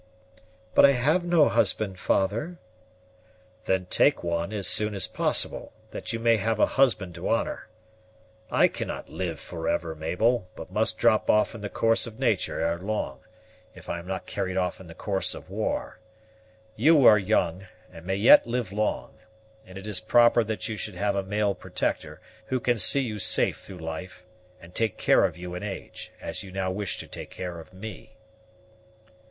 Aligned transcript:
"But 0.73 0.83
I 0.83 0.93
have 0.93 1.23
no 1.27 1.47
husband, 1.47 1.99
father." 1.99 2.57
"Then 3.65 3.85
take 3.85 4.23
one 4.23 4.51
as 4.51 4.67
soon 4.67 4.95
as 4.95 5.05
possible, 5.05 5.73
that 5.91 6.11
you 6.11 6.17
may 6.17 6.37
have 6.37 6.59
a 6.59 6.65
husband 6.65 7.13
to 7.13 7.29
honor. 7.29 7.67
I 8.49 8.67
cannot 8.67 9.09
live 9.09 9.39
for 9.39 9.69
ever, 9.69 9.93
Mabel, 9.93 10.49
but 10.55 10.71
must 10.71 10.97
drop 10.97 11.29
off 11.29 11.53
in 11.53 11.61
the 11.61 11.69
course 11.69 12.07
of 12.07 12.17
nature 12.17 12.59
ere 12.61 12.79
long, 12.79 13.19
if 13.75 13.89
I 13.89 13.99
am 13.99 14.07
not 14.07 14.25
carried 14.25 14.57
off 14.57 14.79
in 14.79 14.87
the 14.87 14.95
course 14.95 15.35
of 15.35 15.51
war. 15.51 15.99
You 16.75 17.05
are 17.05 17.19
young, 17.19 17.67
and 17.93 18.03
may 18.03 18.15
yet 18.15 18.47
live 18.47 18.71
long; 18.71 19.19
and 19.67 19.77
it 19.77 19.85
is 19.85 19.99
proper 19.99 20.43
that 20.45 20.67
you 20.67 20.77
should 20.77 20.95
have 20.95 21.15
a 21.15 21.21
male 21.21 21.53
protector, 21.53 22.19
who 22.47 22.59
can 22.59 22.79
see 22.79 23.01
you 23.01 23.19
safe 23.19 23.59
through 23.59 23.77
life, 23.77 24.23
and 24.59 24.73
take 24.73 24.97
care 24.97 25.25
of 25.25 25.37
you 25.37 25.53
in 25.53 25.61
age, 25.61 26.11
as 26.19 26.41
you 26.41 26.51
now 26.51 26.71
wish 26.71 26.97
to 26.97 27.05
take 27.07 27.29
care 27.29 27.59
of 27.59 27.71
me." 27.71 28.15